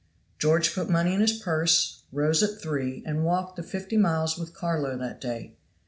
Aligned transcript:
George 0.39 0.73
put 0.73 0.89
money 0.89 1.13
in 1.13 1.21
his 1.21 1.33
purse, 1.37 2.01
rose 2.11 2.41
at 2.41 2.59
three, 2.59 3.03
and 3.05 3.23
walked 3.23 3.55
the 3.55 3.61
fifty 3.61 3.97
miles 3.97 4.35
with 4.35 4.51
Carlo 4.51 4.97
that 4.97 5.21
day. 5.21 5.53